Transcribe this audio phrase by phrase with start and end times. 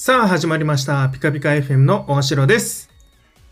[0.00, 1.08] さあ始まりました。
[1.08, 2.88] ピカピカ FM の大城です。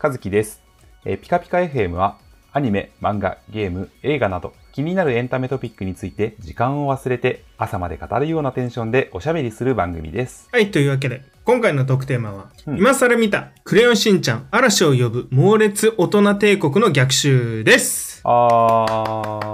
[0.01, 0.63] 和樹です、
[1.03, 2.19] えーピカピカ FM は
[2.53, 10.47] アニメ、漫画、ゲーム、映画など気になるエンタメトピックについて時間を忘れて朝まで語るようなテンションでおしゃべりする番組です。
[10.53, 18.21] はい、というわけで、今回のトークテーマは、うん今更見た、クレヨンしんちゃん、嵐を呼ぶ猛烈大人帝国の逆襲です。
[18.23, 18.85] は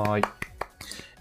[0.10, 0.24] ーい。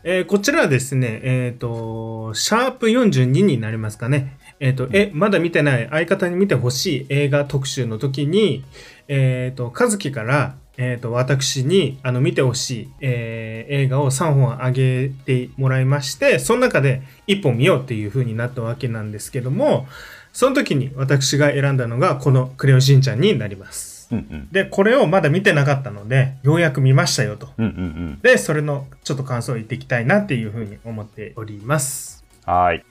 [0.04, 4.36] えーこちらはですね、えっ、と、シャープ42になりますかね。
[4.60, 8.64] えっ、と、え、まだ見てない相方に見てほしい映画特集の時に、
[9.08, 19.86] えっ、と、和樹から、えっ、と、私に、あの、見てほしい、えー映画を3本あげてもらいまして、その中で1本見ようっていう風になったわけなんですけども、
[20.32, 24.08] その時に私が選んだのが、このクレヨンしんちゃんになります。
[24.12, 24.48] うんうん。
[24.50, 27.48] で、これをまだ見てなかったので、ようやく見ましたよと。
[27.56, 27.74] うんうんう
[28.16, 28.20] ん。
[28.20, 32.24] で、それのちょっと感想を言っていきたいなっていうふうに思っております。
[32.44, 32.84] はーい。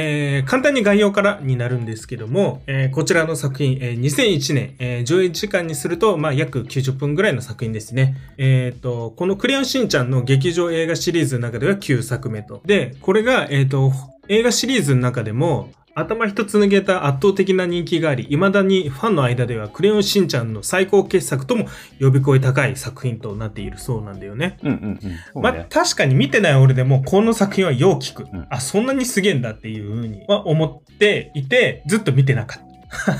[0.00, 8.16] えー簡単に概要からになるんですけども、えーこちらの作品、えー2001年、えー上映時間にすると、まあ、約90分ぐらいの作品ですね。
[8.38, 12.62] えっ、と、このクレヨンしんちゃんの劇場映画シリーズの中では9作目と。
[12.64, 13.92] で、これが、えっ、と、
[14.28, 21.66] 映画シリーズの中でも、頭一つ抜けた圧倒的な人気があり、未だにファンの間ではクレヨンしんちゃんの最高傑作とも
[22.00, 24.58] 呼び声高い作品となっているそうなんだよね。
[24.62, 25.00] うんうん
[25.34, 25.42] うん。
[25.42, 25.66] まあ、ね。
[25.70, 28.24] 確かに見てない俺でもこの作品はよう聞く。
[28.24, 32.62] んあ、そんなにすげえんだっていうふうには思っていて、ずっと見てなかっ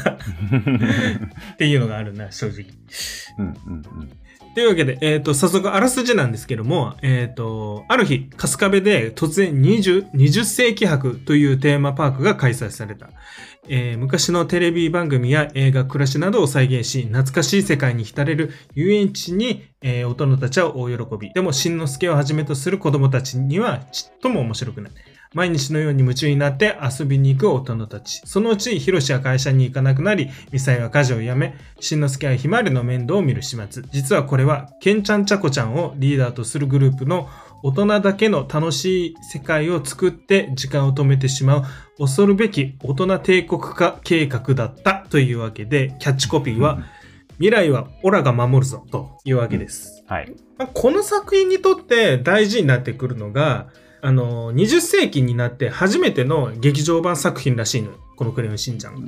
[0.05, 0.13] た
[1.55, 2.67] っていうのがあるな、正直。
[3.39, 4.11] うんうんうん。
[4.55, 13.11] というわけで、えっ、と、早速あらすじなんですけども、えっ、と、ある日、春日部で突然20、20世紀博というテーマパークが開催された。
[13.71, 21.33] えー昔のテレビ番組や映画、暮らしなどを再現し、懐かしい世界に浸れる遊園地に、えー大人たちは大喜び。
[21.33, 24.93] でも、しんのすけをはじめとする子供たちにはちっとも面白くない。
[25.35, 28.23] 毎日のように夢中になって遊びに行く大人たち。
[28.25, 33.83] そのうち、ヒロシは会社に行かなくなり、ミサイは家事を辞め、しんのすけはひまわりの面倒を見る始末。
[33.91, 37.29] 実はこれは、ケンちゃんちゃこちゃんをリーダーとするグループの
[37.63, 41.65] 大人だけの楽しい世界を作って時間を止めてしまう
[41.99, 46.85] 恐るべき大人帝国化計画だったというわけで、キャッチコピーは、
[47.39, 50.05] 未来はオラが守るぞというわけです。
[50.07, 50.33] はい。
[50.57, 53.69] まあこの作品にとって大事になってくるのが、
[54.01, 57.99] あの、20世紀になって初めての劇場版作品らしいのよ。
[58.19, 59.01] このクレヨンしんちゃんが。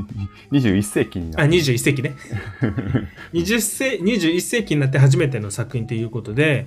[0.50, 1.52] 21世紀になあ、る。
[1.52, 2.16] 21世紀ね。
[3.34, 6.66] 20世、21世紀になって初めての作品ということで、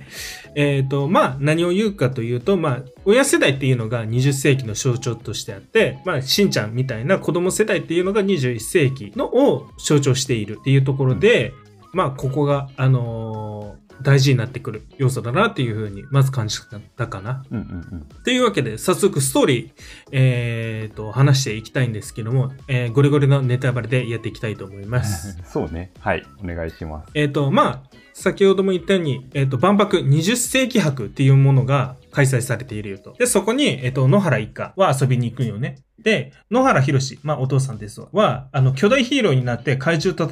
[0.54, 11.52] えっ、と、まあ、何を言うかというと、まあ、親世代っていうのが20世紀の象徴としてあって、まあ、しんちゃんみたいな子供世代っていうのが21世紀のを象徴しているっていうところで、
[11.92, 16.58] まあ、ここが、あのー大事になってくる要素だなっていうふうに、まず感じ
[16.96, 17.44] たかな。
[17.50, 18.08] うんうんうん。
[18.24, 19.72] というわけで、早速ストーリー、
[20.12, 25.38] えー、と、話していきたいんですけども、えーゴリゴリのネタバレでやっていきたいと思います。
[25.46, 25.92] そうね。
[26.00, 26.24] はい。
[26.42, 27.10] お願いします。
[27.14, 27.82] えっと、まあ、
[28.12, 33.14] 先ほども言ったように、えっ、と、万博20世紀博っていうものが開催されているよと。
[33.18, 35.78] で、そこに、えっ、と、野原一家は遊びに行くよね。
[36.02, 40.26] で、野原博士、まあ、お父さんですわ、は、あの、巨大ヒーローになって怪獣と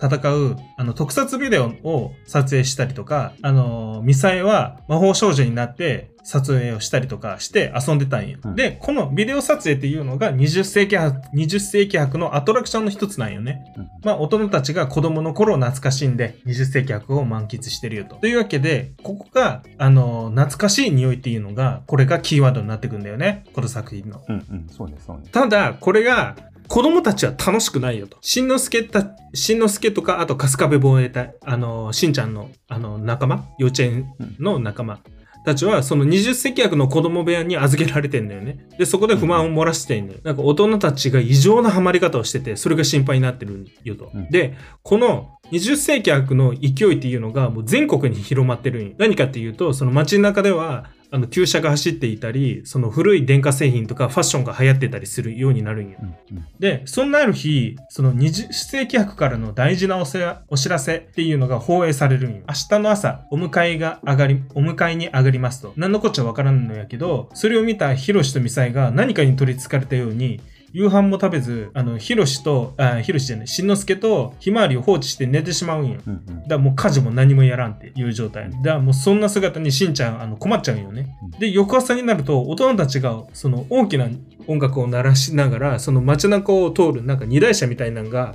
[0.00, 8.38] 戦う、あの、特撮ビデオを撮影したりとか、あの、ミサイは魔法少女になって撮影をしたりとかして遊んでたんよ。
[8.44, 13.64] うんで、このビデオ撮影っていうのが20世紀博、20世紀博のアトラクションの一つなんよね。
[13.76, 18.16] うんまあ、大人たちが子供の頃を懐かしんで、20世紀博を満喫してるよと。
[18.16, 23.44] というわけで、ここが、あの、懐かしい匂いっていうのが、これがキーワードになってくんだよね。
[23.52, 24.22] この作品の。
[24.28, 24.66] うんうん。
[24.68, 25.24] そうね、そうね。
[25.30, 26.36] ただ、これが、
[26.68, 28.18] 子供たちは楽しくないよと。
[28.20, 33.48] しんのすけた、しんのすけとか、あと、春日部防衛隊、あの、しんちゃんの、あの、仲間？
[33.58, 34.06] 幼稚園
[34.38, 35.00] の仲間。
[35.48, 38.68] たちは、その20世紀枠の子供部屋に預けられてんだよね。
[38.78, 40.20] で、そこで不満を漏らしてんのよ。
[40.22, 44.10] なんか大人たちが異常なハマり方をしてて、それが心配になってるよと。
[44.14, 48.94] うんで、この20世紀枠の勢いっていうのがもう全国に広まってるんよ。
[48.98, 55.98] 何かっていうと、その街中では、あの、旧車が走っていたり、その古い電化製品とかファッションが流行ってたりするようになるんよ。
[56.02, 56.46] うんうん。
[56.58, 60.18] で、そんなある日、その20世紀博からの大事なおせ
[60.48, 62.42] お知らせっていうのが放映されるんよ。
[62.48, 65.72] 明日の朝、お迎えが上がり、お迎えに上がりますと。
[65.76, 70.40] 何のこっちゃわからんのやけど、それを見たヒロシとミサイが何かに取り憑かれたように、
[70.72, 76.00] 夕飯も食べず、あの、ヒロシと、あ、ヒロシじゃない、しんのすけとひまわりを放置して寝てしまうんよ。
[76.06, 78.50] うんうんだからもう家事も何もやらんっていう状態。
[78.50, 81.14] だからもうそんな姿にしんちゃんあの困っちゃうんよね。
[81.38, 84.08] で、翌朝になると大人たちがその大きな
[84.46, 88.34] 音楽を鳴らしながら、その街中を通るなんか二台車みたいなのが、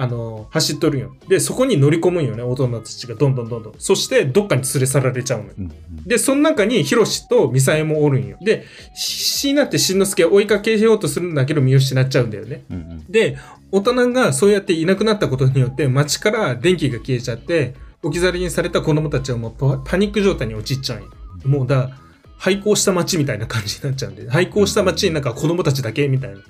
[0.00, 1.14] あの、走っとるんよ。
[1.28, 3.74] で、そこに乗り込むんよね、大人たちがどんどんどんどん。
[3.76, 5.52] そして、どっかに連れ去られちゃうのよ。
[5.58, 5.72] うんうん
[6.06, 8.38] で、その中に、ヒロシとミサエもおるんよ。
[8.40, 8.64] で、
[8.94, 12.64] 必死になってしんのすけを追いかけようとするんだけど、見失っちゃうんだよね。
[12.70, 13.36] うんうんで、
[13.70, 21.10] 大人がそうやっていなくなったことによって、街から電気が消えちゃって、置き去りにされた子供たちはもうパパニック状態に陥っちゃうんよ。
[21.44, 21.90] もうだ、
[22.38, 26.40] 廃校した街みたいな感じになっちゃうんで、廃校した街になんか子供たちだけみたいな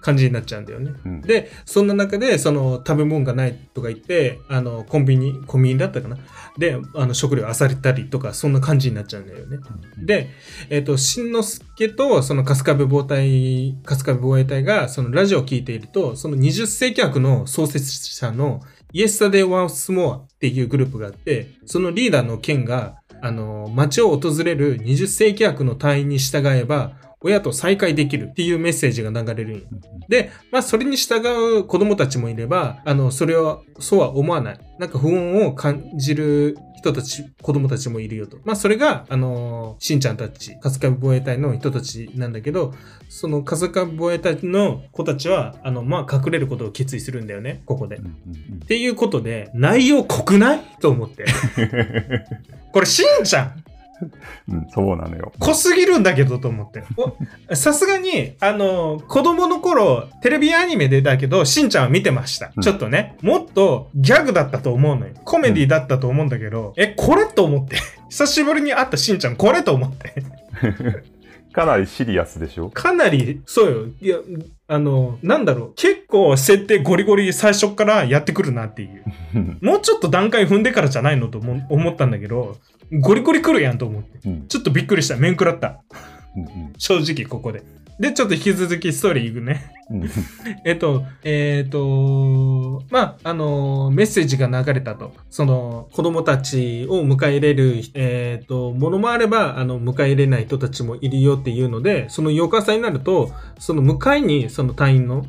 [0.00, 0.92] 感じになっちゃうんだよね。
[1.04, 6.16] うんで、そんな中で、その、食べ物がないとか言って、あの、コンビニ、コンビニだったかな
[6.58, 9.58] で、あの、食料漁ったりとか、そんな感じになっちゃうんだよね。
[9.98, 10.30] で、
[10.70, 18.60] えっ、と、しんのすけと、その、春日部防隊、春日部防衛隊が、その、ラジオを聞いていると、その20世紀悪の創設者の、
[18.92, 29.62] イエスタデー・ワンス・モアっていうグループがあって、そのリーダーのケンが、あの、街を訪れる20世紀悪の隊員に従えば、親と再会できるっていうメッセージが流れるんよ
[30.08, 31.20] で、まあ、それに従
[31.58, 34.60] う子供たちもいれば、あの、それは、そうは思わない。
[34.78, 38.38] なんか不穏を感じる人たち、子供たちもいるよと。
[38.44, 42.72] まあ、それが、あの、しんちゃんたち、春日部防衛隊の人たちなんだけど、
[43.10, 47.96] その春日部防衛隊の子たちは、あの、まあ、隠れることを決意するんだよね、ここで。
[47.96, 50.60] っうんうんていうことで、内容濃くない？
[50.80, 51.24] と思って。
[52.72, 53.64] これ、しんちゃん？
[54.48, 55.32] うんうんそうなのよ。
[55.38, 56.82] 濃すぎるんだけどと思って。
[57.50, 62.52] おさすがに、あの、子供の頃、テレビアニメでだけど、しんちゃんは見てました。
[62.56, 65.14] うんちょっとね、もっとギャグだったと思うのよ。
[65.24, 67.76] コメディだったと思うんだけど、え、これと思って。
[68.10, 70.14] 久しぶりに会ったしんちゃん、これと思って。
[71.52, 72.70] かなりシリアスでしょ？
[72.70, 73.86] かなり、そうよ。
[74.00, 74.18] いや、
[74.68, 75.72] あの、なんだろう。
[75.76, 79.04] 結構設定ゴリゴリ最初からやってくるなっていう。
[79.34, 82.56] う んもうちょっと段階踏んでからじゃないのと思思ったんだけど、
[83.00, 84.28] ゴリゴリ来るやんと思って。
[84.28, 85.16] うんちょっとびっくりした。
[85.16, 85.82] 面食らった。
[86.36, 87.62] うん正直ここで。
[88.00, 89.74] で、ちょっと引き続きストーリーいくね。
[90.64, 95.12] えっと、えっと、まあ、あの、メッセージが流れたと。
[95.28, 105.26] その、子供たちを迎え入れる、えっと、ものもあれば、あの、迎え入れない人たちもいるよっていうので、その翌朝になると、その迎えに、その隊員の、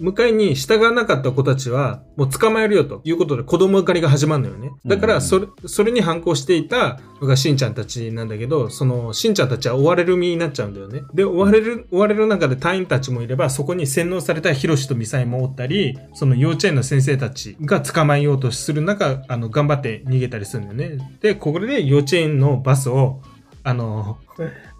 [0.00, 4.72] 迎えに従わなかった子たちは、もう捕まえるよということで子供狩りが始まるのよね。
[4.84, 11.02] だから、それ、それに反抗していたのがしんちゃんたちなんだけど、その、しんちゃんたちは追われる身になっちゃうんだよね。
[11.14, 21.18] で、追われる、追われる中で隊員たちもいれば、そこに洗脳されたヒロシとミサイもおったり、その幼稚園の先生たちが捕まえようとする中、あの、頑張って逃げたりするんだよね。
[21.20, 23.20] で、ここで幼稚園のバスを、
[23.62, 24.18] あの、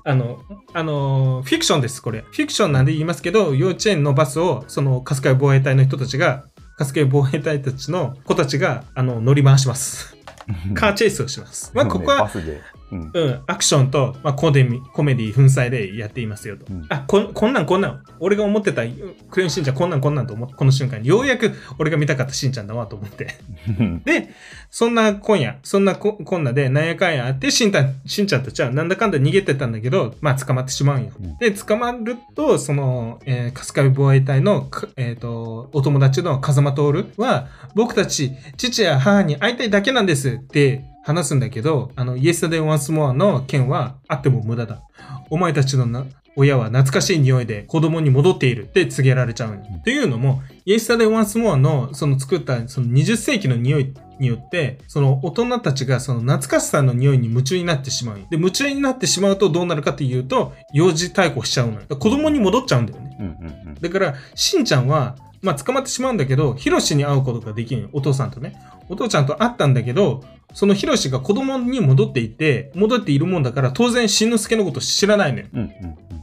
[0.08, 0.40] あの、
[0.72, 2.20] あの、フィクションです、これ。
[2.20, 6.44] フィクションなんで言いますけど、幼稚園のバスを、その、春日部防衛隊の人たちが、
[6.78, 10.16] 春日部防衛隊たちの子たちが、あの、乗り回します。
[10.74, 11.72] カーチェイスをします。
[11.74, 12.60] まあ、ここはバ、スで。
[12.92, 16.64] うんうん、アクションと、まあ、コメディ、コメディ、粉砕でやっていますよと。
[16.70, 18.04] うんあ、こん、こんなんこんなん。
[18.20, 23.36] 俺が思ってた、クレヨンしんちゃんこんなんこんなんと思って、この瞬間に、ようやく俺が見たかったしんちゃんだわと思って。
[24.04, 24.30] で、
[24.70, 31.12] そんな今夜、そんなここんなで、なんやかんやあって、しんたん、しんちゃんたちはなんだかんだ逃げてたんだけど、まあ捕まってしまうんよ。
[31.18, 36.82] うんで、捕まると、その、えー、春日部防衛隊の、かえっ、と、お友達の風間徹
[37.16, 44.82] は、僕たち、父や母に会いたいだけなんですって話すんだけど、あの、イエスタデイ・ワンス・モアの件は、あっても無駄だ。
[45.30, 46.04] お前たちのな、
[46.34, 49.56] 親は懐かしい匂いで子供に戻っているって告げられちゃうの。
[49.56, 58.16] っていうのも、イエスタデイ・ワンス・モアの、その作った、その20世紀の匂いによって、その大人たちがその懐かしさの匂いに夢中になってしまう。
[58.16, 61.82] で、夢中になってしまうとどうなるかっていうと、幼児逮捕しちゃうのよ。
[61.88, 63.76] 子供に戻っちゃうんだよね。
[63.80, 68.56] だから、しんちゃんは、まあ、捕まってしまうんだけど、ヒロシに会うことができるよお父さんとね。
[68.88, 70.22] お父ちゃんと会ったんだけど、
[70.54, 75.46] そのヒロシが子供に戻っていて、戻っているもんだから、当然、しんのすけのこと知らないのよ。
[75.52, 75.70] うんうん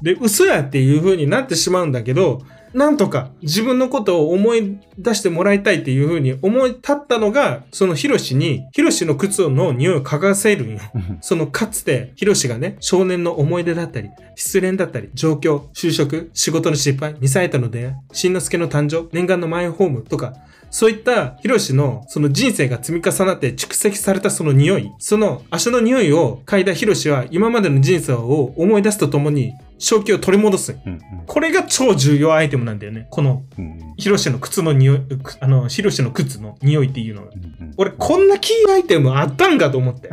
[0.04, 2.42] で、嘘やっていう風になってしまうんだけど、
[2.74, 10.80] なんとか自分のことを思い出してもらいたいっていう風に思い立ったのが、そのヒロシに、ヒロシの靴の匂いを嗅がせるんよ。
[10.96, 20.34] うんそのかつて、ヒロシがね、少年の思い出だったり、失恋だったり、状況、就職、仕事の失敗、ミサイとの出会い、しんのすけの誕生、念願のマイホームとか、
[20.74, 30.76] そういったヒロシのその人生が積み重なって蓄積されたその匂い、その足の匂いを嗅いだヒロシは今までの人生を思い出すとともに正気を取り戻す。
[30.84, 33.08] うんこれが超重要アイテムなんだよね。
[33.12, 37.28] このうんうんヒロシの靴の匂い、くあの、ヒロシの靴の匂いっていうのが。
[37.28, 40.10] うんうん俺こんなキーアイテムあったんかと思って。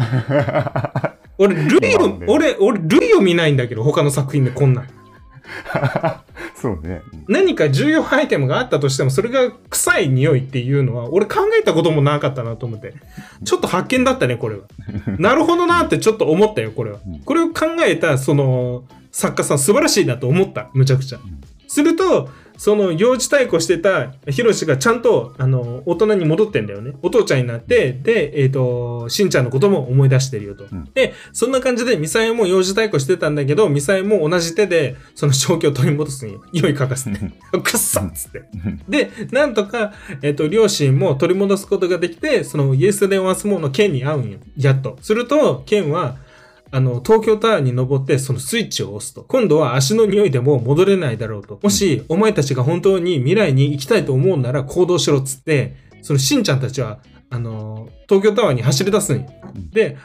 [1.38, 4.86] 俺、ルイを、俺、俺、ルイを見ないんだけど、他の作品でこんなん。
[6.60, 7.02] そうね。
[7.12, 12.94] うん何か重要アイテムがあったとしても、それが臭い匂いっていうのは、俺考えたこともなかったなと思って。
[13.44, 14.62] ちょっと発見だったね、これは。
[15.18, 17.20] なるほどなってちょっと思ったよ、これはうん。
[17.20, 21.20] これを考えた、その、作家さん素晴らしいなと思った、むちゃくちゃん。
[21.68, 22.28] すると、
[22.60, 26.92] その幼児対抗してたヒロシがちゃんと、あの、大人に戻ってんだよね。
[27.00, 30.66] お父ちゃんになって、で、えっ、と、しんちゃんのことも思い出してるよと。
[30.70, 36.42] うんで、そんな感じでミサエも幼児対抗してたんだけど、ミサエも同じ手で、その正気を取り戻すんよ。
[36.52, 37.18] 匂い嗅かせて。
[37.62, 38.42] くっさっつって。
[38.86, 44.38] で、なんとか、えっ、と、両親も取り戻すことができて、そのイエスデンワンスモーの剣に会うんよ。
[44.58, 44.98] やっと。
[45.00, 46.16] すると、剣は、
[46.72, 49.22] あの、東京タワーに登ってそのスイッチを押すと。
[49.24, 51.58] 今度は足の匂いでも戻れないだろうと。
[51.62, 59.26] もし、お前たちが本当に未来に行きたいと思うなら行動しろっつって、そのしんちゃんたちは、あの、東京タワーに走り出すんよ。
[59.72, 59.96] で、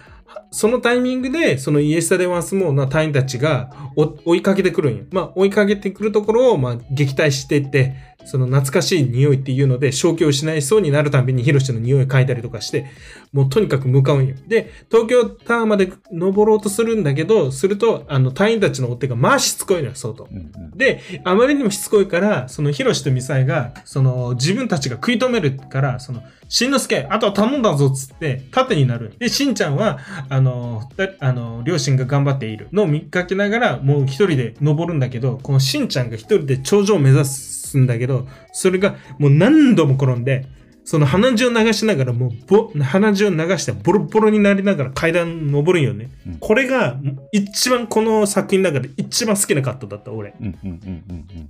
[0.52, 5.04] そのタイミングで、そのイエスタデワンスモーの隊員たちがお追いかけてくるんよ。
[5.12, 12.86] まあ、追いかけてくるところを、まあ、撃退していって、その懐かしい匂いっていうので、正気を失いそうになるたびにヒロシの匂いを嗅いだりとかして、
[13.32, 14.36] もうとにかく向かうんよ。
[14.48, 20.28] で、東京タワーまで登ろうとするんだけど、すると、あの、隊員たちの追っ手がまあしつこいのよ、相当。
[20.76, 29.14] で、あまりにもしつこいから、そのヒロシとミサイが、その自分たちが食い止めるから、その、しんのすけ、あとは頼んだぞっつって、盾になる。
[29.18, 40.46] で、しんちゃんは、あの、だあの、両親が頑張っているのを見かけながら、もう一人で登るんだけど、このしんちゃんが一人で頂上を目指すんだけど、それがもう何度も転んで、
[40.86, 46.12] その鼻血を流しながら、もうぼ、鼻血を流してボロボロになりながら階段登るんよね。
[46.28, 47.00] うんこれが、
[47.32, 50.36] 一番この作品の中で一番好きなカットだった、俺。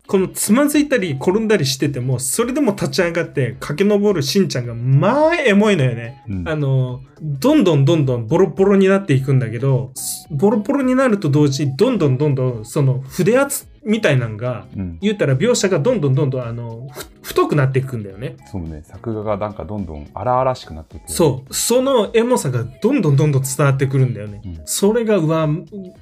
[0.07, 6.24] このつまずいたり転んだりしてても、それでも立ち上がって駆け上るしんちゃんが、まあ、エモいのよね。
[6.29, 9.91] うんあの、どんどんどんどんボロボロになっていくんだけど、
[10.31, 18.38] ボロボロになると同時に、どんどんどんどん、その筆圧みたいなのが、うん言ったら描写がどんどんどんどん、あの、ふ太くなっていくんだよね。
[18.51, 21.54] そうね作画がなんかどんどん荒々しくなっていくそう。
[21.54, 24.42] そのエモさがどんどんどんどん伝わってくるんだよね。
[24.46, 25.48] うんそれが、うわ、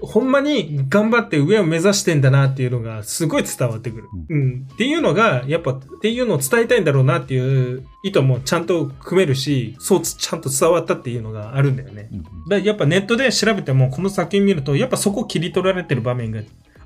[0.02, 4.04] ほんまに頑張って上を目指してんだなっていうのがすごい伝わってくる。
[4.30, 4.68] ううん。
[4.72, 12.10] っていうのが、やっぱ、っていうのを伝えたいんだろうなっていう意図もちゃんと組めるし、そうちゃんと伝わったっていうのがあるんだよね。
[12.50, 16.42] だやっぱネットで調べても、この作品見ると、やっぱそこ切り取られてる場面が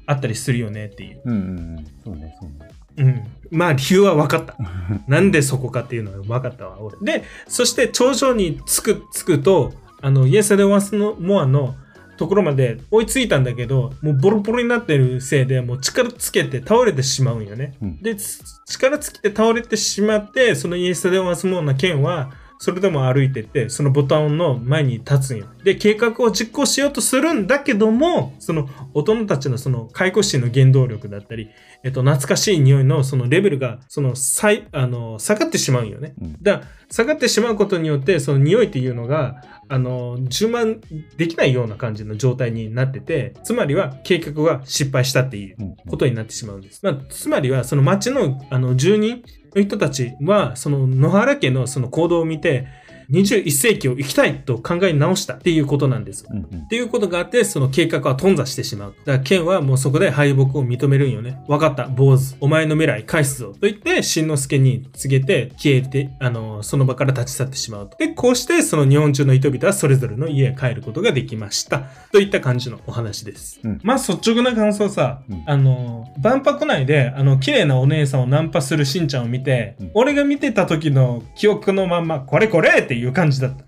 [0.08, 1.22] あったりするよねっていう。
[1.26, 1.42] うんうんう
[1.82, 3.24] んそうねそうねうん。
[3.52, 4.56] まあ理由は分かった。
[5.08, 6.98] なんでそこかっていうのは分かったわ、俺。
[7.02, 11.76] で、そして頂上に着く、着くと、あの、イエス・デ・ワンスのモアの
[12.18, 17.76] ところまで追いついたんだけど、もうボロボロになってるせいで、もう力つけて倒れてしまうんよね。
[17.82, 25.46] うんで、つ力つけて倒れてしまって、そのイエス・デ・ワンスモアの剣は、それでも歩いてって、そのボタンの前に立つんよ。
[25.64, 31.50] で、計画を実行しようとするんだけども、その大人たちのその解雇心の原動力だったり、
[31.84, 36.14] えっと、懐かしい匂いのそのレベルが、その、最、あの、下がってしまうんよね。
[36.22, 40.80] うんだから下がってしまうことによって、その匂いっていうのが、あの、充満
[41.18, 46.80] できないような感じの状態になってて、つまりは計画は失敗したっていううんことになってしまうんです。
[46.84, 52.68] まあ、つまりは、その町の、あの、住人の人たちは、その野原家のその行動を見て、
[53.12, 56.26] 21世紀を生きたいと考え直したっていうことなんです。
[56.30, 58.96] うんうんっていうことがあって、その計画は頓挫してしまう。
[59.06, 61.42] だから、ケンはもうそこで敗北を認めるんよね。
[61.48, 62.36] わかった、坊主。
[62.42, 63.54] お前の未来返すぞ。
[63.54, 67.98] と言って、しんのすけに告げて、消えて、あの、その場から立ち去ってしまうと。
[67.98, 71.84] で、こうして、その日本中の人々はそれぞれの家へ帰ることができました。
[72.12, 73.62] といった感じのお話です。
[73.64, 83.64] うんまあ、率直な感想さ、うんあの、万博内で、あの、綺麗なお姉さんをナンパするしんちゃんを見て、うん俺が見てた時の記憶のまんま、これこれっていう感じだった。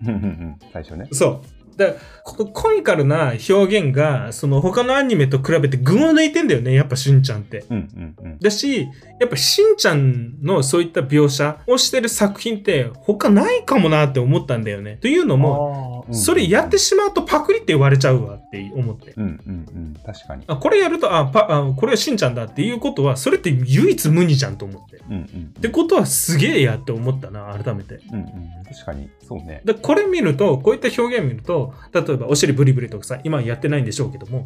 [0.74, 1.60] 最初ねそう。
[1.80, 1.94] だ
[2.24, 7.66] このコミカルな表現が、その他のアニメと比べて群を抜いてんだよね、やっぱしんちゃんって。
[7.70, 8.88] うんうんうんだし、
[9.20, 14.98] やっぱしんちゃんのそういった描写をしてる作品って他ないかもなって思ったんだよね。
[15.02, 19.14] というのも、それやってしまうとパクリって言われちゃうわって思って。
[19.18, 19.96] うんうんうん。
[20.06, 20.44] 確かに。
[20.48, 24.98] あこれやると、あ、パあ、これはしんちゃんだっていうことは、それって唯一無二じゃんと思って。
[24.98, 25.54] っうんうん。
[25.62, 28.00] てことはすげえやって思ったな、改めて。
[28.12, 28.26] うんうん。
[28.72, 29.10] 確かに。
[29.28, 29.62] そうね。
[29.66, 34.46] でこれ見ると、こういった表現見ると、例えばお尻ブリブリとかさ、今やってないんでしょうけども、うん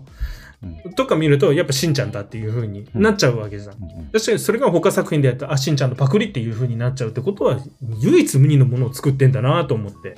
[0.95, 3.75] とか見ると、やっぱしんちゃんだっていう風になっちゃうわけじゃん。
[4.11, 7.59] 確かにそれが他作品でやったあ、しんちゃんのパクリっていう風になっちゃうってことは、
[7.99, 10.15] 唯一無二のものを作ってんだなと思って。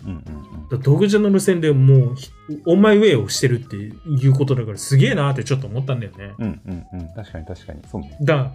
[0.83, 2.31] 独自の路線でもう、ひ
[2.65, 3.91] オンマイウェイをしてるってい
[4.27, 6.33] うことだから、すげえなってちょっと思ったんだよね。
[6.37, 8.51] うんうんうんうん確かに確かにそうねだ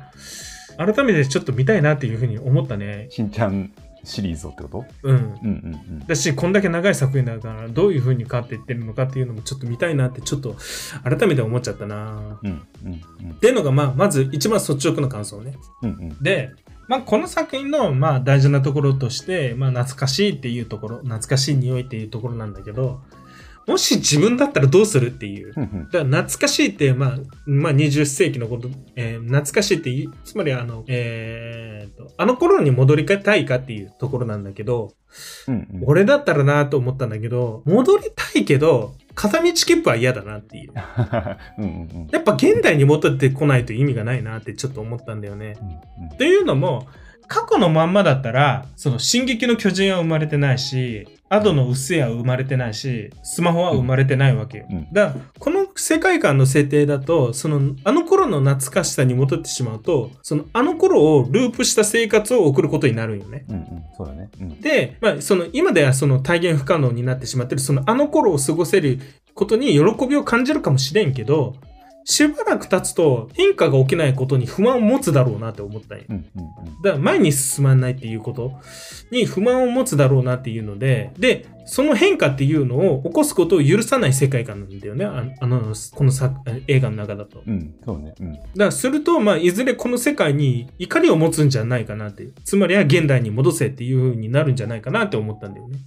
[0.77, 3.07] 改めてちょっと見たいなっていう風に思ったね。
[3.11, 3.73] しんちゃん
[4.05, 4.85] シリーズをってこと？
[5.03, 5.17] うん。
[5.17, 6.07] うんうんうん。
[6.07, 10.57] だし、こんだけ長い作品だから、どういう風に変わっていってるのかっていうのもちょっと見たいなって、ちょっと
[11.05, 12.39] 改めて思っちゃったな。
[12.43, 13.31] うんうんうん。
[13.33, 15.55] っていうのが、まあ、まず一番率直な感想ね。
[15.83, 16.23] うんうん。
[16.23, 16.53] で、
[16.89, 23.03] まあ、この作品の、まあ、大事なところとして、まあ、懐かしいっていうところ、懐かしい匂いっていうところなんだけど、
[23.71, 25.53] もし自分だったらどうするっていう。
[25.57, 34.93] うんうんだから懐かしいって、まあ、まあ20世紀のこと、えー懐かしいってつまりあの、えーと、あの頃に戻りたいかっていうところなんだけど、
[35.47, 40.73] うんうん俺だったらなと思ったんだけど、戻りたいけど、片道切符は嫌だなっていう。
[41.59, 45.57] うんうんうんやっぱ現代に戻ってこないと意味がないなってちょっと思ったんだよね。
[46.11, 46.87] うんというのも、
[47.31, 54.67] 過去のまんまだったら、その、進撃の巨人は生まれてないし、アドのうっせやは生まれてないし、スマホは生まれてないわけよ。
[54.69, 63.45] うんだから、この世界観の設定だと、その、あの頃の懐かしさに戻ってしまうと、その、あの頃をループした生活を送ることになるんよね。
[63.49, 63.65] うんうん
[63.97, 64.29] そうだね。
[64.41, 68.99] うんで、まあ、その、今ではその体現不可能になってしまってる、その、あの頃を過ごせる
[69.35, 71.55] ことに喜びを感じるかもしれんけど、
[72.05, 76.05] しばらく経つと変化が起きないことに不満を持つだろうなって思ったんよ。
[76.09, 76.51] うんうん
[76.83, 78.53] だから前に進まないっていうこと
[79.11, 85.05] に不満を持つだろうなっていうので、で、その変化っていうのを起こすことを許さない世界観なんだよね。
[85.05, 86.35] ああの、この作
[86.67, 87.43] 映画の中だと。
[87.47, 87.53] うん。
[87.53, 88.15] うん、そうね。
[88.19, 88.33] うん。
[88.33, 92.29] だからすると、まあ、いずれこの世界に怒りを持つんじゃないかなって。
[92.45, 95.79] つまりは現代に戻せっていう風になるんじゃないかなって思ったんだよね。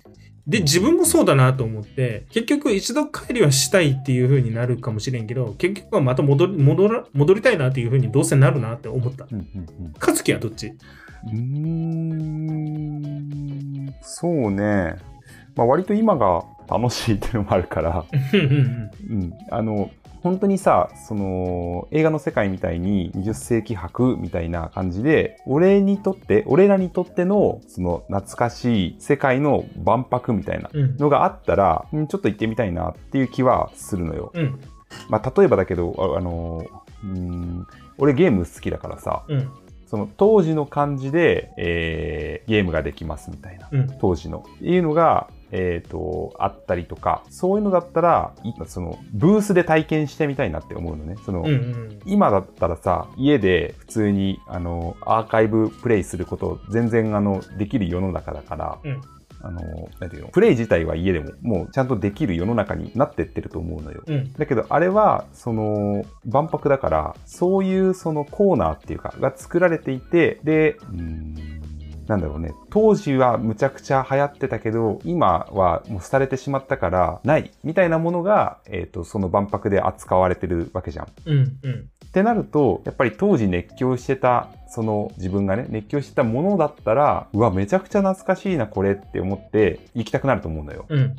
[0.46, 9.26] で、自分もそうだなと思って、結局一度帰りはしたいっていう風になるかもしれんけど、結局はまた戻り、戻ら、戻りたいなっていう風にどうせなるなって思った。
[9.32, 9.46] うんうんう
[9.88, 9.94] ん。
[10.06, 10.68] 和樹はどっち？
[10.68, 12.44] うーん
[14.02, 14.96] そうね。
[15.56, 19.34] まあ割と今が楽しいっていうのもあるから、うん。
[19.50, 19.92] あの、
[20.24, 30.70] 本当にさ、その、映画の世界みたいに20世紀博みたいな感じで、俺にとって、俺らにとっての、その懐かしい世界の万博みたいな。
[30.74, 34.32] のがあったら、うんちょっと行ってみたいなっていう気はするのよ。
[34.34, 34.60] うん。
[35.10, 36.66] まあ例えばだけど、ああの、
[37.04, 39.50] うん、俺ゲーム好きだからさ、うん。
[39.88, 43.88] その当時の感じで、えーゲームができますみたいな、うん。
[44.00, 44.46] 当時の。
[44.62, 51.16] いうのが、えっ、と、あったりとか、そういうのだったら、いその、ブースで体験してみたいなって思うのね。
[51.26, 51.48] その、うん。
[51.48, 52.00] うん。
[52.06, 59.02] 今だったらさ、家で普通に、あの、アーカイブプレイすること、全然、あの、できる世の中だから、うん
[59.44, 64.02] あの、なんていうの、プレイ自体は家でも、もうちゃんとできる世の中になってってると思うのよ。
[64.08, 64.34] うん。
[64.34, 71.62] だけど、あれは、その、万博だから、そういうそのコーナーっていうか、が作られていて、で、うーん
[72.08, 81.08] なんだろうね、当時はむちゃくちゃ流行ってたけど、今はもう廃れてしまったから、ない、みたいなものが、えっ、と、その万博で扱われてるわけじゃん。
[81.26, 81.58] うん。
[81.64, 81.90] うん。
[82.06, 90.86] ってなると、やっぱり当時熱狂してた、その自分がね、熱狂してたものだったら、うわ、めちゃくちゃ懐かしいな、これって思って行きたくなると思うのよ。
[90.90, 91.16] うん。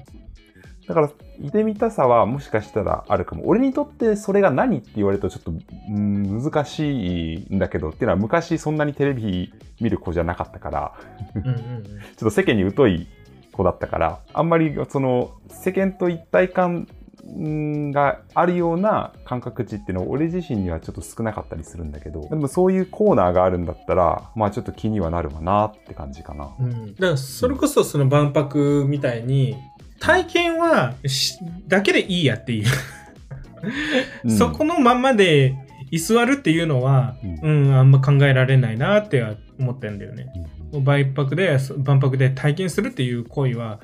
[0.86, 3.46] だから、行ってみたさはもしかしたらあるかも。
[3.46, 10.92] 俺にとってそれが何って言われるとちょっと、うん難しいんだけど、っていうのは昔そんなにテレビ見る子じゃなかったから、
[11.34, 11.48] うん。
[11.48, 11.54] うん。
[11.84, 13.06] ちょっと世間に疎い
[13.52, 16.86] 子だったから、あんまりその世間と一体感
[17.32, 26.54] んがあるような感覚値っていうのは俺自身にはちょっと少なかったりするんだけど、でもそういうコーナーがあるんだったら、まあちょっと気にはなるわなって感じかな。
[26.58, 26.94] うん。
[26.94, 29.56] だから、それこそその万博みたいに、
[30.00, 32.66] 体験はし、だけでいいやっていう。
[34.24, 35.54] うんそこのまんまで
[35.90, 40.30] 居座るっていうのは、ううん、あんま考えられないなっては思ったんだよね。
[40.36, 43.78] うんもう万博で、万博で体験するっていう行為は、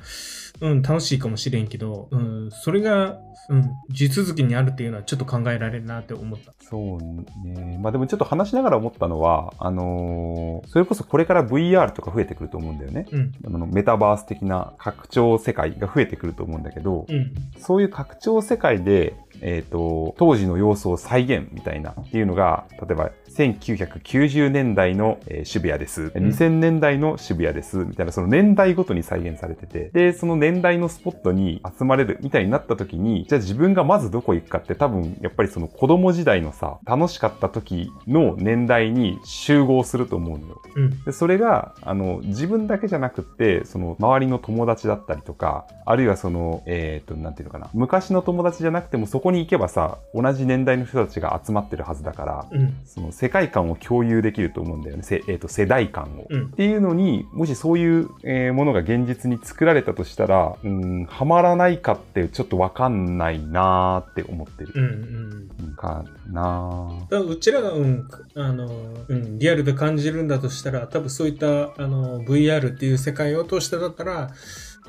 [0.61, 3.17] うん、楽しいかもしれんけど、うん、それが、
[3.49, 6.53] うん、地続きにあるっていうのはちょっと考えられるなって思った。
[6.61, 7.79] そうね。
[7.81, 13.07] まあでもちょっと話しながら思ったのは、あのーそれこそこれから VR とか増えてくると思うんだよね。
[13.11, 26.11] うん、あのメタバース的な拡張世界が増えてくると思うんだけど、うん、そういう拡張世界で、えっ、と、当時の様子を再現みたいなっていうのが、例えば1990年代の、えー渋谷です。
[26.15, 27.77] 2000年代の渋谷です。
[27.77, 40.61] みたいな、その年代ごとに再現されてて、で、その年代のスポットに集まれるみたいになった時に、じゃあ自分がまずどこ行くかって多分、やっぱりその子供時代のさ、楽しかった時の年代に集合すると思うのよ。
[40.75, 47.69] うん、でそれが、あの、自分だけじゃなくって、その、周りの友達だったりとか、あるいはその、えっ、と、なんていうのかな。
[47.73, 55.03] 昔の友達じゃなくても、そこに行けばさ、同じ年代の人たちが集まってるはずだから、うん、その世界観を共有できると思うんだよね。
[55.03, 56.27] せえっ、と、世代間を。
[56.29, 64.73] うんっていうのに、もしそういう、えーものが現実に作られたとしたら、うん、ハマらないかってちょっとわかんないなーって思ってる。
[64.75, 65.49] うん、うん。
[65.69, 68.67] うんかなーだからうちらが、うん、あの、
[69.07, 74.31] うん、リアルで感じるんだとしたら、多分そういった、あの、VR っていう世界を通してだったら、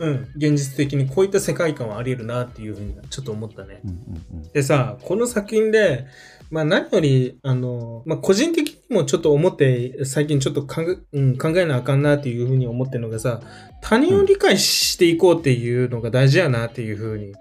[0.01, 3.81] うん、現実的にこういった世界観はあり得るなっていうふうにちょっと思ったね。
[3.85, 3.97] うんうん
[4.45, 4.53] うん。
[4.53, 6.07] でさ、この作品で、
[6.51, 13.41] まあ何より、あの、まあ個人的にもちょっと思って、最近ちょっと考え,、うん、考えなあかんなっていうふうに思ってるのがさ、
[13.83, 17.35] 他人を理解していこうっていうのが大事やなっていうふうに、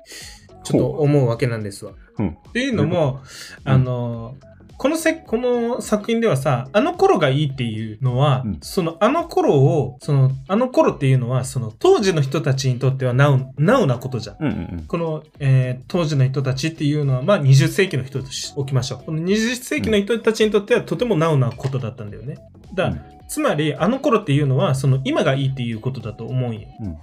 [0.64, 1.94] ちょっと思うわけなんですわ。
[2.18, 2.30] うん。
[2.30, 3.22] っていうのも、
[3.64, 4.36] あの、
[4.82, 14.38] このせ、この作品ではさ、あの頃がいいっていうのは、うんそのあの頃を、その、あの頃っていうのは、その当時の人たちにとってはナウ、ナウなことじゃん。
[14.40, 14.50] うんう
[14.82, 19.04] んこの、えー当時の人たちっていうのは、まあ20世紀の人としておきましょう。
[19.06, 22.40] この20世紀の人たちにとってはとてもナウなことだったんだよね。
[22.74, 26.68] だから、つまり、あの頃っていうのは、その今がいいっていうことだと思うんよ。
[26.80, 26.88] うん。
[26.88, 26.98] うん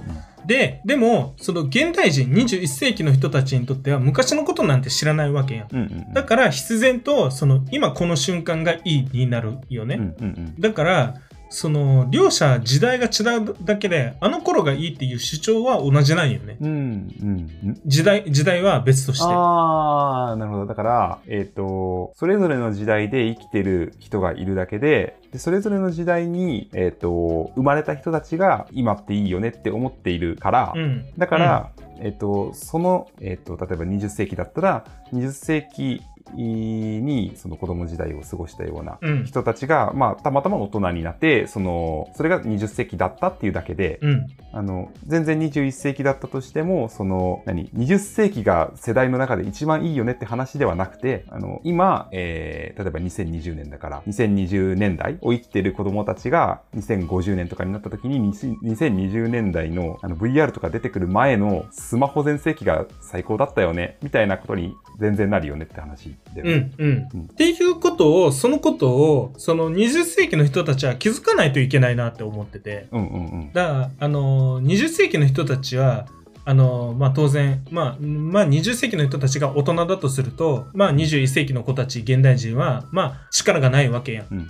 [0.46, 5.68] で、でも、その現代人21世紀の人たちにとっては昔のことなんて知らないわけやん。
[5.70, 5.78] うん。
[5.78, 6.12] うんうん。
[6.12, 9.96] だから必然と、その今この瞬間がいいになるよね。
[9.96, 10.60] うんうんうん。
[10.60, 11.14] だから、
[11.50, 16.56] その両者時代が違うだけで、あの頃がいいっていう主張は同じなんよね。
[16.60, 17.24] うんう
[17.70, 17.80] ん。
[17.86, 19.24] 時代、時代は別として。
[19.26, 20.66] ああ、なるほど。
[20.66, 31.06] だから、えっ、と、それぞれの時代で生きてる人がいるだけで、でそれぞれの時代に、えっ、と、生まれた人たちが今っていいよねって思っているから、うん。
[31.16, 36.02] だから、えっ、と、その、えっ、と、例えば20世紀だったら、20世紀
[36.34, 39.24] にその子供時代を過ごしたようなうん。
[39.24, 44.26] 人たちが、まあ、たまたま大人になって、その、それが20世紀だったっていうだけで、うん。
[44.52, 66.42] あの、全然21世紀だったとしても、その、何 ?20 世紀が世代の中で一番いいよねって話ではなくて、あの、今、えー、例えば2020年だから、2020年代を生きてる子供たちが2050年とかになった時に、20 2020年代のあの VR とか出てくる前のスマホ全盛期が最高だったよね、みたいなことに全然なるよねって話で。
[66.42, 66.72] うん。
[66.78, 67.08] うん。
[67.14, 72.88] うんっていうことを、そのことを、その20世紀の人たちは気づかないといけないなって思ってて。
[72.92, 73.52] うんうんうん。
[73.52, 76.06] だから、あの、20世紀の人たちは、
[76.44, 84.26] あの、まあ、当然、まあ、まあ、20世紀の人たちが大人だとすると、まあ、21世紀の子たち、現代人は、まあ、力がないわけやん。
[84.30, 84.48] うん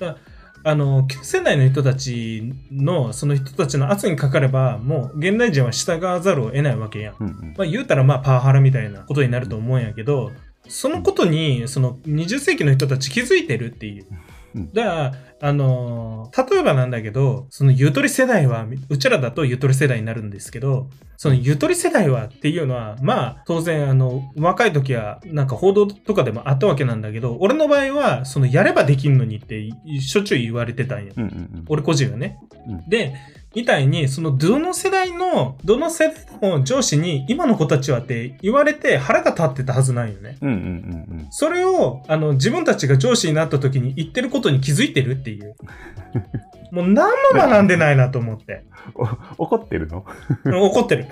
[0.64, 7.14] あの、旧世代の人たちの、その人たちの圧にかかれば、もう、現代人は従わざるを得ないわけやん。
[7.20, 7.54] うんうん。
[7.56, 10.32] まあ、言うたら、まあ、パワハラみたいなことになると思うんやけど、
[10.68, 14.06] そのことに、その、20世紀の人たち気づいてるっていう
[14.54, 14.72] うん。
[14.72, 31.12] だから、あのー例えばなんだけど、そのゆとり世代は、うちらだとゆとり世代になるんですけど、そのゆとり世代はっていうのは、まあ、当然、あの、若い時は、なんか報道とかでもあったわけなんだけど、俺の場合は、その、やればできんのにって、しょっちゅう言われてたんや。
[31.16, 31.64] うんうんうん。
[31.68, 32.38] 俺個人はね。
[32.68, 33.14] うんで、
[33.54, 40.36] みたいに、その、どの世代の、どの世代の上司に、今の子たちはって言われて腹が立ってたはずなんよね。
[40.42, 41.26] うんうんうんうん。
[41.30, 45.56] それを、あの、自分たちが上司になった時に言ってることに気づいてるっていう。
[46.70, 48.64] もう何も学んでないなと思って。
[49.38, 50.04] お怒ってるの？
[50.44, 51.06] 怒ってる。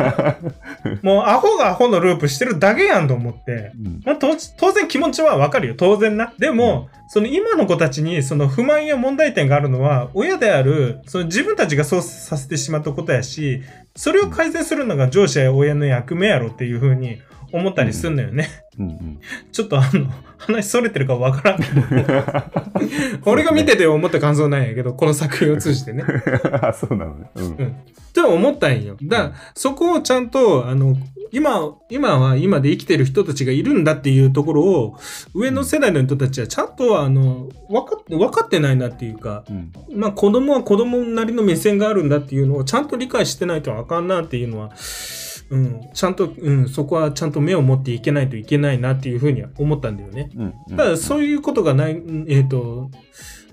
[1.02, 3.72] もうアホがアホのループしてるだけやんと思って。
[3.78, 5.74] うんまあ、当当然気持ちはわかるよ。
[5.76, 6.32] 当然な。
[6.38, 13.62] でも、その今の子たちにその不満や問題点があるのは、親である、その自分たちがそうさせてしまったことやし、
[13.94, 17.20] それを改善するのが上司や親の役目やろっていうふうに
[17.52, 18.48] 思ったりすんのよね。
[18.78, 19.20] うんうん。
[19.52, 20.06] ちょっとあの、
[20.38, 21.82] 話それてるかわからんけど。
[23.30, 26.04] 俺が見てて思った感想なんやけど、この作品を通じてね。
[26.60, 27.30] あ、 そうなのね。
[27.34, 27.44] うん。
[27.44, 27.52] うん。
[27.52, 28.96] って思ったんよ。
[29.02, 30.96] だから、そこをちゃんと、あの、
[31.32, 34.96] 今、今は今で生きてる人たちがいるんだっていうところを、
[35.34, 39.72] 上の世代の人たちはちゃんと、あの、分かって、分かってないなっていうか、うん。
[39.94, 44.70] まあ子供は子供なりの目線があるんだっていうのをちゃんと理解してないとあかんなっていうのは、
[45.48, 50.30] うん、ちゃんと、うん、そこはちゃんと目を持っていけないといけないなっていうふうには思ったんだよね。
[50.34, 50.54] うん。
[50.68, 50.76] うん。
[50.76, 52.90] ただそういうことがない、えっ、と、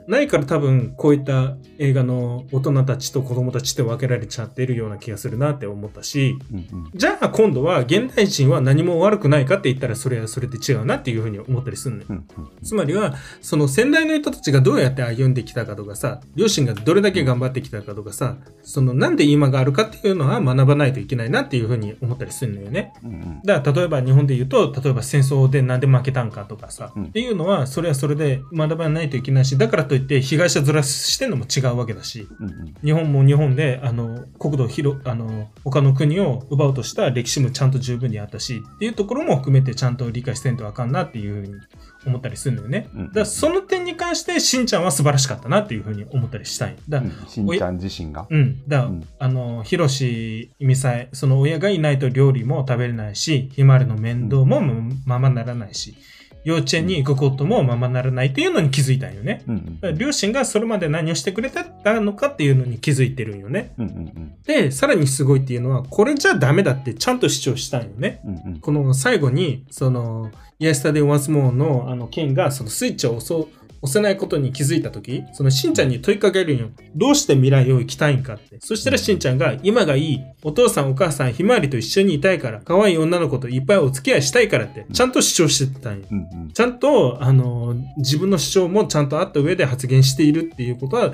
[0.08, 6.92] ないから多分こういった映画の大人たちと子供たちって分けられちゃってるような気がするなって思ったし、うんうん。
[6.94, 12.08] じゃあ今度は現代人は何も悪くないかって言ったらそれはそれで違うなっていうふうに思ったりするのよ。
[12.10, 12.50] うんうん。
[12.64, 22.94] つまりは、その先代の人たちがどうやって歩んできたかとかさ、両親がどれだけ頑張ってきたかとかさ、そのなんで今があるかっていうのは学ばないといけないなっていうふうに思ったりするのよね。
[23.04, 23.42] うんうん。
[23.44, 32.76] だから例えば日本で言うと、例えば戦争でなんで負けたんかとかさ、うんっていうのは、それはそれで学ばないといけないし、だからといって被害者ずらしてんのも違うわけだし、うんうん。
[32.84, 41.62] 日本も日本で、あの、国土を広、あの、他の国を奪おうとした歴史もちゃんと十分にあったし、っていうところも含めてちゃんと理解してんとあかんなっていうふうに
[42.06, 42.90] 思ったりするんだよね。
[42.94, 46.76] うんだからその点に関して、しんちゃんは素晴らしかったなっていうふうに思ったりしたい。
[46.90, 48.28] だうんしんちゃん自身が。
[48.30, 48.62] うん。
[48.68, 54.62] だから、うんあの、ひろし、みさえ、その親がいないと料理も食べれないし、ひまわりの面倒も
[55.06, 55.96] ままならないし、
[56.44, 59.44] 幼稚園に行くこともままならないっていうのに気づいたんよね。
[59.48, 63.74] うんうん両親がそれまで何をしてくれてたのかっていうのに気づいてるんよね。
[63.78, 68.22] うんうんで、さらにすごいっていうのは、これじゃダメだってちゃんと主張したんよね。
[68.26, 73.48] うんうんこの最後に、その、イエスタデイ・ワンスモーのあの、ケンがそのスイッチを押そう、
[73.84, 76.70] 幼いことに気づいたとき、そのしんちゃんに問いかけるんよ。
[76.96, 78.58] どうして未来を生きたいんかって。
[78.62, 80.22] そしたらしんちゃんが、今がいい。
[80.42, 82.62] お父さんお母さんひまわりと一緒にいたいから。
[82.64, 86.06] 可愛い女の子といっぱいお付き合いしたいからって、ちゃんと主張してたんよ。
[86.10, 86.52] うんうん。
[86.54, 91.12] ちゃんと、あの、自分の主張もちゃんとあった上で発言しているっていうことは、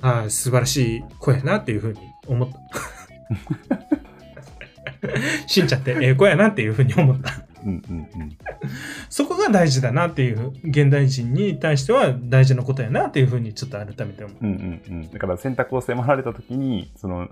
[0.00, 2.58] ああ素晴らしい子やなっていうふうに思った。
[5.46, 7.47] しんちゃんってええ子やなっていうふうに思った。
[7.64, 8.38] うんうんうん。
[9.08, 14.36] そこが大事だなっていう、現代人に対しては大事なことやなっていうふうにちょっと改めて思う。
[14.40, 15.10] うんうんうん。
[15.10, 17.28] だから選択を迫られた時に、その、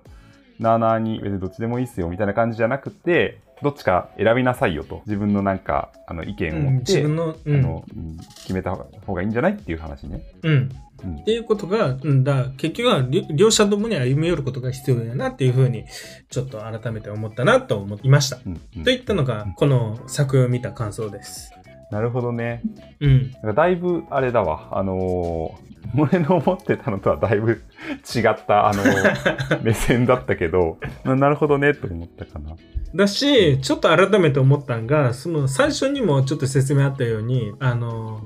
[0.58, 5.02] なあなあに別にどっちでもいいっすよみたいな感じじゃなくて、どっちか選びなさいよと。
[5.06, 10.22] 自分のなんか、あの、意見をうん、持って、自分の、うんあの、うん決めた方がいいんじゃないっていう話ね。
[10.42, 10.52] うん。
[10.52, 15.84] うんっていうことが、うんだ、結局は両両者ともに歩み寄ることが必要だなっていうふうに、
[16.30, 18.38] ちょっと改めて思ったなと思いました。
[18.44, 21.52] うんうんといったのが、この作を見た感想です。
[21.90, 22.62] なるほどね。
[23.00, 23.30] うん。
[23.32, 24.68] なんかだいぶあれだわ。
[24.72, 27.62] あのー俺の思ってたのとはだいぶ
[28.14, 32.56] 違った、あのー 目線だったけど、ななるほどねと思ったかな。
[32.94, 38.20] だし、ちょっと改めて思ったんが、その最初にもちょっと説明あったように、あの、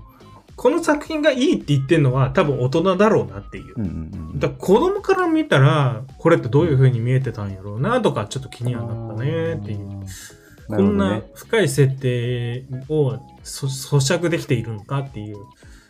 [0.57, 3.75] この作品がいいって言ってるのは多分大人だろうなっていう。
[3.77, 4.39] うんうんうん。
[4.39, 9.89] だ子供から見たら、これってどういう風に見えてたんやろうなとか、ちょっと気にはなったねっていう。
[10.69, 11.23] なこんな。
[11.35, 15.39] 深い設定をそ咀嚼できているのかっていう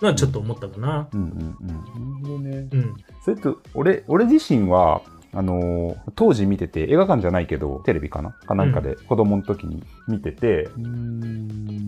[0.01, 1.09] のはちょっと思ったかな。
[1.13, 2.95] うんうんうん。
[3.25, 8.31] それと、俺、俺自身は、あのー当時見てて、映画館じゃないけど、テレビかな？
[8.33, 11.80] かなんかで子供の時に見てて、うーん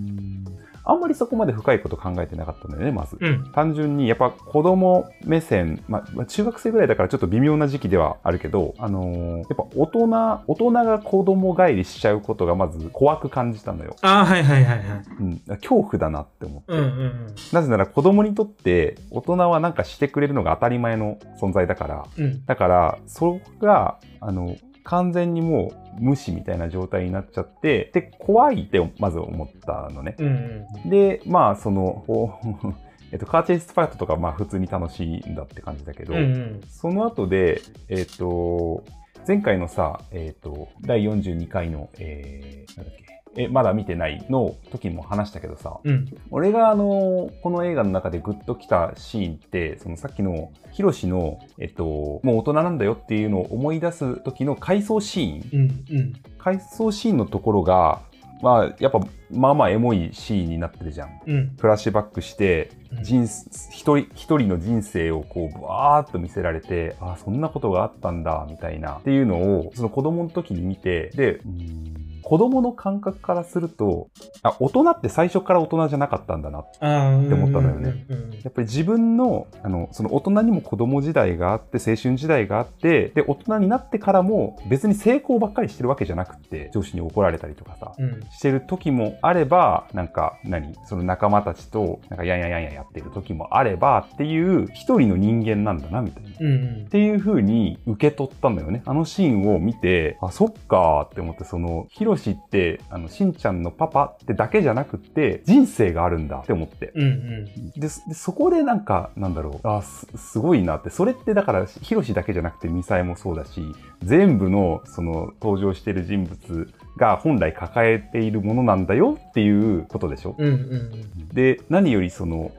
[0.84, 3.16] あんまりそこまで深いこと考えてなかったんだよね、まず。
[3.20, 3.44] うん。
[3.52, 10.08] 単純にやっぱ子供目線、まあまあ、中学生ぐらいだからちょっと微妙な時期ではあるけど、あのーやっぱ大人、
[10.46, 13.96] 大人が子供帰りしちゃうことがまず怖く感じたのよ。
[14.02, 15.02] ああ、はいはいはいはい。
[15.20, 16.72] うん、恐怖だなって思って。
[16.72, 17.26] うんうんうん。
[17.52, 22.44] なぜなら子供にとって大人はなんかしてくれるのが当たり前の存在だから、うん。
[22.44, 30.16] だから、そこが、あの、完全にもう無視みたいな状態になっちゃって、で、怖いってまず思ったのね。
[30.18, 30.90] うんうん。
[30.90, 32.04] で、まあ、その、
[33.12, 36.60] えっと、カーチェイスファイトとか、まあ、普通に楽しいんだって感じだけど、うんうん。
[36.68, 38.84] その後で、えっと、
[39.26, 43.02] 前回のさ、えっと、第42回の、えー、なんだっけ、
[43.36, 46.06] え、まだ見てないの時も話したけどさ、うん。
[46.30, 51.84] 俺があの、この映画の中でグッときたシーンって、そのさっきのヒロシの、えっと、
[52.22, 56.12] もう大人なんだよっていうのを思い出す時の回想シーン、うんうん。
[56.38, 58.00] 回想シーンのところが、
[58.42, 61.20] まあ、やっぱ、まあまあエモいシーンになってるじゃん。
[61.26, 61.56] うん。
[61.58, 74.08] フラッシュバックして、うん一人一人の人生をこうバーッと見せられてあそんなことがあったんだみたいなっていうのをその子供の時に見てでうーん子供の感覚からすると
[74.42, 78.06] あ大人って最初から大人じゃなかったんだなって思ったのよね。
[78.42, 88.20] やっぱり自分のあのその大人にも子供時代があって青春時代があってで大人になってからも別に成功ばっかりしてるわけじゃなくって上司に怒られたりとかさうん。
[88.30, 96.30] してる時もあれば、なんか、何その仲間たちと、なんか、やんやんやんやんやってる時もあればっていう、一人の人間なんだな、みたいな。
[96.30, 96.86] っうんうん。
[96.88, 98.82] ていう風に受け取ったんだよね。
[98.86, 106.92] あのシーンを見て、あ、そっかーって思って、その、ヒロシって、あの、しんちゃんのパパってだけじゃなくって、人生があるんだって思って。
[106.94, 107.80] うんうん。
[107.80, 110.90] で、そこでなんか、なんだろう、あ、す、すごいなって。
[110.90, 113.62] それってだから、ヒロシだけじゃなくて、ミサエもそうだし、
[114.02, 122.50] 全部の、その、登場してる人物が本来抱えているものなんだよっていうことでしょうんうんで、何よりその、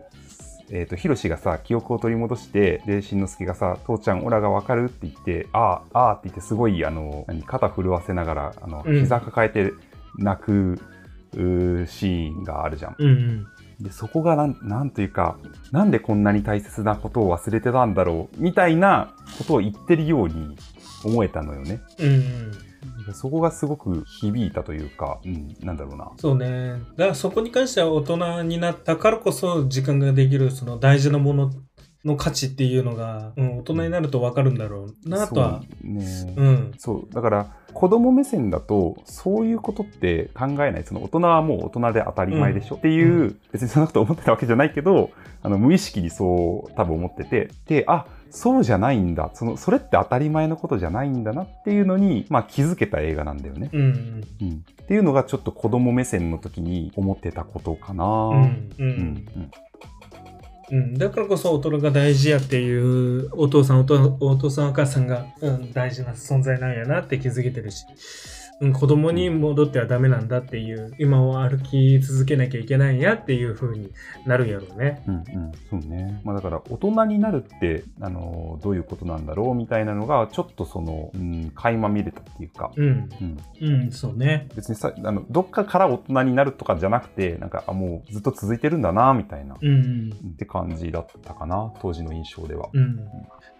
[0.71, 9.73] えっ、と、ヒロシがさ、記憶を取り戻して、で、しんのすけがさ、父ちゃん、オラがわかるって言って、ああ、ああって言って、すごい、あの、何、肩震わせながら、あの、うん膝抱えて
[10.17, 10.79] 泣く、
[11.33, 12.95] シーンがあるじゃん。
[12.97, 13.07] うん。
[13.07, 13.47] うん
[13.79, 15.35] で、そこがなん、なんというか、
[15.71, 20.55] なんでこんなに大切なことを忘れてたんだろう、みたいなことを言ってるように
[21.03, 21.81] 思えたのよね。
[21.99, 22.07] うん。
[22.07, 22.51] うんうん。
[23.11, 26.11] そこがすごく響いたというか、うん、なんだろうな。
[26.17, 26.81] そうね。
[26.95, 31.51] だからそこに関しては大人になったからこそ時間ができるその大事なもの
[32.05, 35.61] の価値っていうのが、うん、大人になるとわかるんだろうなとは。
[35.61, 36.71] そうね、うん。
[36.77, 37.13] そう。
[37.13, 40.83] だから、子供目線だと、そういうことって考えない。
[40.83, 45.11] その大人はもう大人で当たり前でしょ、っていう、う別にそんなこと思ってたわけじゃないけど、
[45.41, 49.29] あの、無意識にそう多分思ってて、で、あ、そうじゃないんだ。
[49.35, 53.69] その、それって当たり前のことじゃないんだなっていうのに、まあ気づけた映画なんだよね。
[53.71, 54.23] うん。
[54.41, 54.65] うん。
[54.81, 58.03] っていうのがちょっと子供目線の時に思ってたことかな。
[58.05, 58.71] うん。
[58.79, 58.83] う。
[58.83, 59.25] うんん。
[60.71, 60.97] うん。
[60.97, 67.85] だからこそ大人が大事やっていうお父さんお父お父さんお母さんが、うん、大事な存在なんやなって気づけてるし。
[68.61, 73.91] うん、子供に戻ってはダメなんだっていう、今を歩き続けなきゃいけないんやっていう風に
[74.25, 75.03] なるんやろうね。
[75.07, 76.21] うんうん、そうね。
[76.23, 83.09] まあだから、大人になるって、あの、どういうことなんだろうみたいなのが、ちょっとその、うん、垣間見れたっていうか、うん。
[83.61, 84.47] うん、うん、そうね。
[84.55, 90.11] 別にさ、あの、どっかから大人になるとかじゃなくて、なんか、あ、もうずっと続いてるんだな、みたいな、うん、うん。
[90.33, 92.69] って感じだったかな、当時の印象では。
[92.73, 92.99] うん。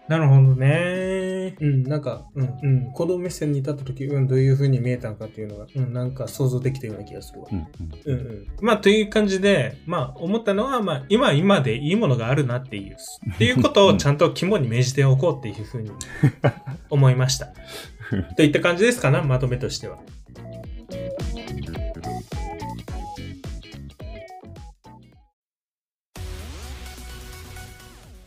[0.08, 1.56] なるほどね。
[1.60, 2.92] うん、なんか、うん、うん。
[2.92, 7.48] 子供目線に立った時、うん、どういう風に見えたのかっていうのが、うん、なんか想像できたような気がするわ。
[7.50, 7.68] うん、うん。
[8.04, 8.46] うんうん。
[8.60, 12.96] まあ、という感じで、まあ、思ったのは、まあ、今は今でいいものがあるなっていう、
[13.34, 15.90] っていうことをちゃんと肝に銘じておこうっていうふうに
[16.90, 17.48] 思いました。
[18.36, 19.98] といった感じですかな、まとめとしては。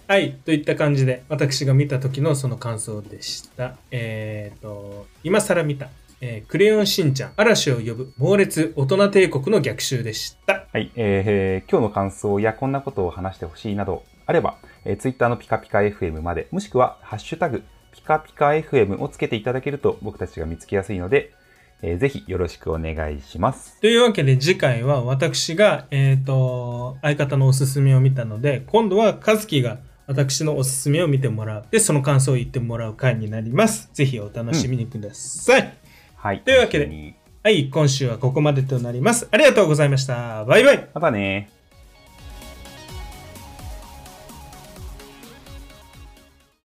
[0.09, 0.37] はい。
[0.45, 3.75] といった感じで、私が見た時のその感想でした。
[3.91, 5.89] えっ、と、今更見た、
[6.21, 10.65] えークレヨンしんちゃん、嵐を呼ぶ猛烈大人帝国の逆襲でした。
[10.71, 21.33] はい、えー今日の感想やこんなことを話してほしいなどあれば、えー、Twitter のピカピカ FM まで、もしくは、ハッシュタグ、ピカピカ FM をつけていただけると僕たちが見つけやすいので、
[21.81, 23.77] えーぜひよろしくお願いします。
[23.81, 31.65] というわけで次回は私が、えっ、と、相方のおすすめを見たので、今度は和樹が私のおすすめを見てもらう。
[31.69, 33.89] で、その感想を言ってもらう回になります。
[33.93, 35.77] ぜひお楽しみにください。
[36.15, 36.41] はい。
[36.41, 39.27] というわけではい、今週はここまでとなります。
[39.31, 40.45] ありがとうございました。
[40.45, 40.89] バイバイ。
[40.93, 41.56] またね